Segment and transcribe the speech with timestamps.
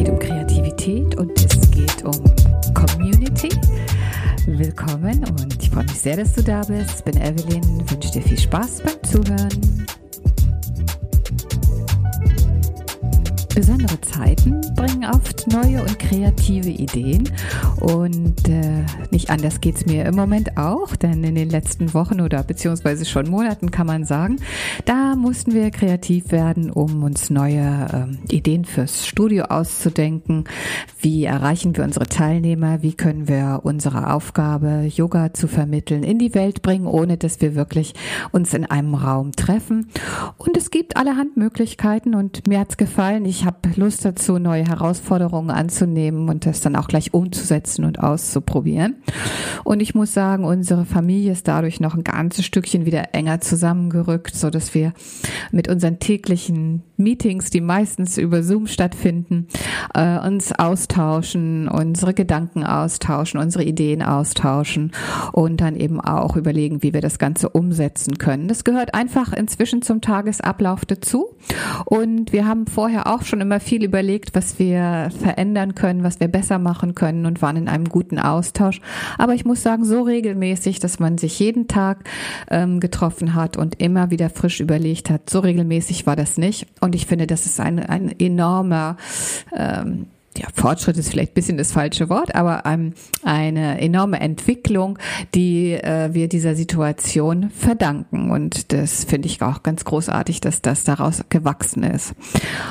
[0.00, 2.24] geht um Kreativität und es geht um
[2.72, 3.50] Community.
[4.46, 7.00] Willkommen und ich freue mich sehr, dass du da bist.
[7.00, 9.79] Ich bin Evelyn, wünsche dir viel Spaß beim Zuhören.
[13.54, 17.28] Besondere Zeiten bringen oft neue und kreative Ideen
[17.80, 22.20] und äh, nicht anders geht es mir im Moment auch, denn in den letzten Wochen
[22.20, 24.36] oder beziehungsweise schon Monaten kann man sagen,
[24.84, 30.44] da mussten wir kreativ werden, um uns neue äh, Ideen fürs Studio auszudenken.
[31.00, 32.82] Wie erreichen wir unsere Teilnehmer?
[32.82, 37.54] Wie können wir unsere Aufgabe, Yoga zu vermitteln, in die Welt bringen, ohne dass wir
[37.54, 37.94] wirklich
[38.30, 39.88] uns in einem Raum treffen?
[40.38, 43.24] Und es gibt allerhand Möglichkeiten und mir hat's gefallen.
[43.24, 48.96] Ich habe Lust dazu, neue Herausforderungen anzunehmen und das dann auch gleich umzusetzen und auszuprobieren.
[49.64, 54.34] Und ich muss sagen, unsere Familie ist dadurch noch ein ganzes Stückchen wieder enger zusammengerückt,
[54.34, 54.92] so dass wir
[55.52, 59.48] mit unseren täglichen Meetings, die meistens über Zoom stattfinden,
[59.94, 64.92] äh, uns austauschen, unsere Gedanken austauschen, unsere Ideen austauschen
[65.32, 68.48] und dann eben auch überlegen, wie wir das Ganze umsetzen können.
[68.48, 71.36] Das gehört einfach inzwischen zum Tagesablauf dazu.
[71.86, 76.28] Und wir haben vorher auch schon immer viel überlegt, was wir verändern können, was wir
[76.28, 78.80] besser machen können und waren in einem guten Austausch.
[79.16, 82.04] Aber ich muss sagen, so regelmäßig, dass man sich jeden Tag
[82.50, 86.66] ähm, getroffen hat und immer wieder frisch überlegt hat, so regelmäßig war das nicht.
[86.80, 88.96] Und ich finde, das ist ein, ein enormer
[89.56, 90.06] ähm,
[90.38, 94.98] ja, Fortschritt ist vielleicht ein bisschen das falsche Wort, aber ähm, eine enorme Entwicklung,
[95.34, 98.30] die äh, wir dieser Situation verdanken.
[98.30, 102.14] Und das finde ich auch ganz großartig, dass das daraus gewachsen ist.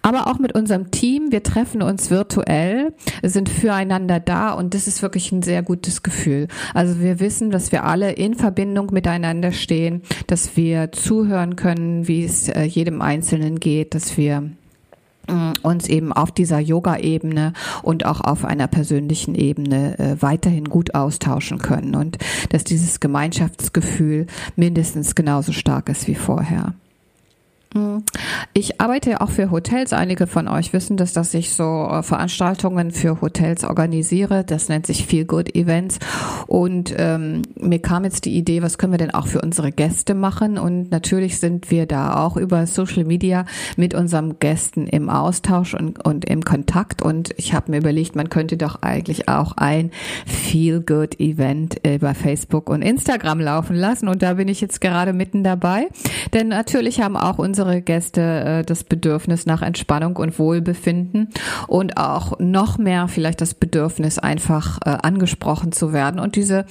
[0.00, 5.02] Aber auch mit unserem Team, wir treffen uns virtuell, sind füreinander da und das ist
[5.02, 6.48] wirklich ein sehr gutes Gefühl.
[6.72, 12.24] Also wir wissen, dass wir alle in Verbindung miteinander stehen, dass wir zuhören können, wie
[12.24, 14.52] es äh, jedem Einzelnen geht, dass wir
[15.62, 21.58] uns eben auf dieser Yoga-Ebene und auch auf einer persönlichen Ebene äh, weiterhin gut austauschen
[21.58, 22.18] können und
[22.50, 24.26] dass dieses Gemeinschaftsgefühl
[24.56, 26.74] mindestens genauso stark ist wie vorher.
[27.74, 28.04] Mhm.
[28.54, 29.92] Ich arbeite ja auch für Hotels.
[29.92, 34.44] Einige von euch wissen das, dass ich so äh, Veranstaltungen für Hotels organisiere.
[34.44, 35.98] Das nennt sich Feel Good Events.
[36.46, 40.14] Und ähm, mir kam jetzt die Idee, was können wir denn auch für unsere Gäste
[40.14, 40.58] machen?
[40.58, 43.46] Und natürlich sind wir da auch über Social Media
[43.76, 47.02] mit unseren Gästen im Austausch und, und im Kontakt.
[47.02, 49.90] Und ich habe mir überlegt, man könnte doch eigentlich auch ein
[50.26, 54.08] Feel Good Event über Facebook und Instagram laufen lassen.
[54.08, 55.88] Und da bin ich jetzt gerade mitten dabei.
[56.34, 61.28] Denn natürlich haben auch unsere unsere Gäste äh, das Bedürfnis nach Entspannung und Wohlbefinden
[61.68, 66.66] und auch noch mehr vielleicht das Bedürfnis, einfach äh, angesprochen zu werden und diese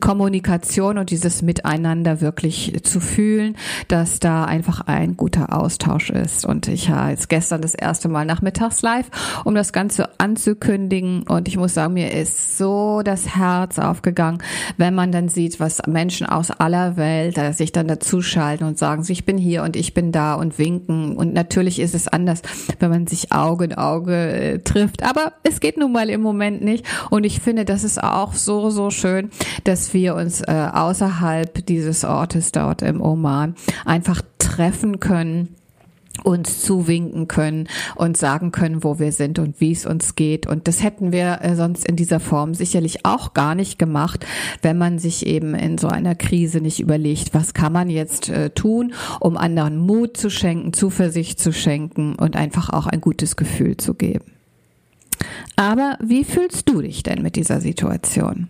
[0.00, 3.56] Kommunikation und dieses Miteinander wirklich zu fühlen,
[3.88, 6.44] dass da einfach ein guter Austausch ist.
[6.44, 9.10] Und ich habe jetzt gestern das erste Mal nachmittags live,
[9.44, 11.24] um das Ganze anzukündigen.
[11.24, 14.38] Und ich muss sagen, mir ist so das Herz aufgegangen,
[14.76, 19.04] wenn man dann sieht, was Menschen aus aller Welt äh, sich dann dazuschalten und sagen,
[19.08, 21.16] ich bin hier und ich bin da und winken.
[21.16, 22.42] Und natürlich ist es anders,
[22.78, 25.02] wenn man sich Auge in Auge äh, trifft.
[25.02, 26.84] Aber es geht nun mal im Moment nicht.
[27.10, 29.30] Und ich finde, das ist auch so, so schön,
[29.64, 35.54] dass wir uns äh, außerhalb dieses Ortes dort im Oman einfach treffen können
[36.24, 40.46] uns zuwinken können und sagen können, wo wir sind und wie es uns geht.
[40.46, 44.26] Und das hätten wir äh, sonst in dieser Form sicherlich auch gar nicht gemacht,
[44.62, 48.50] wenn man sich eben in so einer Krise nicht überlegt, was kann man jetzt äh,
[48.50, 53.76] tun, um anderen Mut zu schenken, Zuversicht zu schenken und einfach auch ein gutes Gefühl
[53.76, 54.32] zu geben.
[55.56, 58.48] Aber wie fühlst du dich denn mit dieser Situation?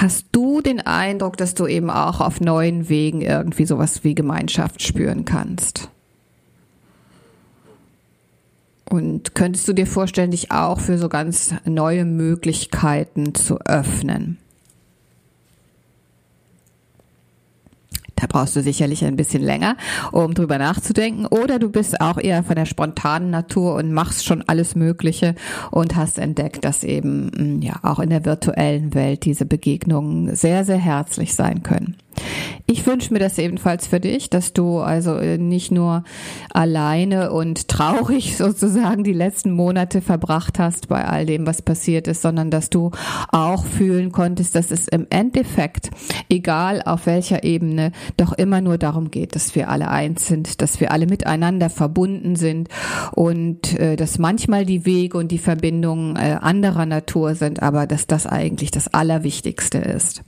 [0.00, 4.80] Hast du den Eindruck, dass du eben auch auf neuen Wegen irgendwie sowas wie Gemeinschaft
[4.82, 5.90] spüren kannst?
[8.88, 14.38] Und könntest du dir vorstellen, dich auch für so ganz neue Möglichkeiten zu öffnen?
[18.20, 19.76] Da brauchst du sicherlich ein bisschen länger,
[20.12, 21.26] um drüber nachzudenken.
[21.26, 25.34] Oder du bist auch eher von der spontanen Natur und machst schon alles Mögliche
[25.70, 30.64] und hast entdeckt, dass eben mm, ja auch in der virtuellen Welt diese Begegnungen sehr,
[30.64, 31.96] sehr herzlich sein können.
[32.66, 36.04] Ich wünsche mir das ebenfalls für dich, dass du also äh, nicht nur
[36.52, 42.22] alleine und traurig sozusagen die letzten Monate verbracht hast bei all dem, was passiert ist,
[42.22, 42.90] sondern dass du
[43.32, 45.90] auch fühlen konntest, dass es im Endeffekt,
[46.28, 50.80] egal auf welcher Ebene, doch immer nur darum geht, dass wir alle eins sind, dass
[50.80, 52.68] wir alle miteinander verbunden sind
[53.12, 58.06] und äh, dass manchmal die Wege und die Verbindungen äh, anderer Natur sind, aber dass
[58.06, 60.22] das eigentlich das Allerwichtigste ist.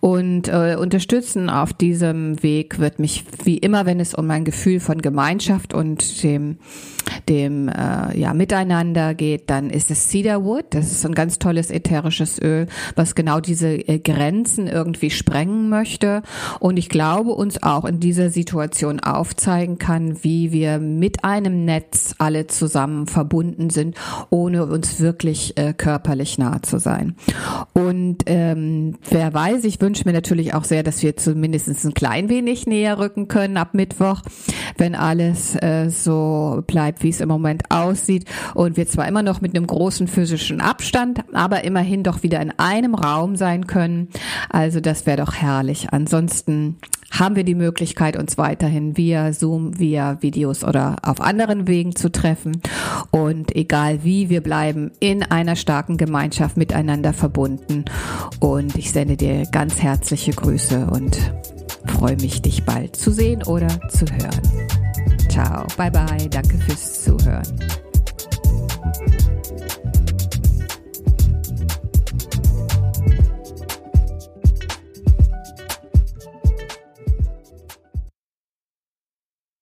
[0.00, 4.80] Und äh, unterstützen auf diesem Weg wird mich wie immer, wenn es um mein Gefühl
[4.80, 6.58] von Gemeinschaft und dem
[7.28, 10.66] dem äh, ja Miteinander geht, dann ist es Cedarwood.
[10.70, 12.66] Das ist ein ganz tolles ätherisches Öl,
[12.96, 16.22] was genau diese äh, Grenzen irgendwie sprengen möchte.
[16.60, 22.14] Und ich glaube, uns auch in dieser Situation aufzeigen kann, wie wir mit einem Netz
[22.18, 23.96] alle zusammen verbunden sind,
[24.30, 27.16] ohne uns wirklich äh, körperlich nah zu sein.
[27.72, 32.28] Und ähm, wer weiß, ich wünsche mir natürlich auch sehr, dass wir zumindest ein klein
[32.28, 34.22] wenig näher rücken können ab Mittwoch,
[34.76, 39.40] wenn alles äh, so bleibt, wie es im Moment aussieht und wir zwar immer noch
[39.40, 44.06] mit einem großen physischen Abstand, aber immerhin doch wieder in einem Raum sein können.
[44.50, 45.88] Also das wäre doch herrlich.
[45.90, 46.76] Ansonsten
[47.18, 52.10] haben wir die Möglichkeit, uns weiterhin via Zoom, via Videos oder auf anderen Wegen zu
[52.10, 52.62] treffen.
[53.10, 57.84] Und egal wie, wir bleiben in einer starken Gemeinschaft miteinander verbunden.
[58.40, 61.18] Und ich sende dir ganz herzliche Grüße und
[61.86, 64.68] freue mich, dich bald zu sehen oder zu hören.
[65.28, 67.87] Ciao, bye bye, danke fürs Zuhören.